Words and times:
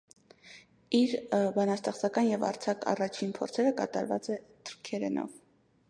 Իր 0.99 1.11
բանաստեղծական 1.59 2.31
եւ 2.31 2.47
արձակ 2.49 2.89
աոաջին 2.95 3.37
փորձերը 3.41 3.75
կատարած 3.83 4.35
է 4.39 4.43
թրքերէնով։ 4.71 5.39